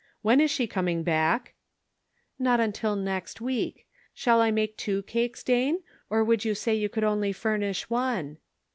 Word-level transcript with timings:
When 0.23 0.41
is 0.41 0.49
she 0.49 0.65
coming 0.65 1.03
back?" 1.03 1.53
"Not 2.39 2.59
until 2.59 2.95
next 2.95 3.39
week. 3.39 3.85
Shall 4.15 4.41
I 4.41 4.49
make 4.49 4.75
two 4.75 5.03
cakes, 5.03 5.43
Dane, 5.43 5.83
or 6.09 6.23
would 6.23 6.43
you 6.43 6.55
say 6.55 6.73
you 6.73 6.89
could 6.89 7.03
only 7.03 7.31
furnish 7.31 7.87
one 7.87 8.39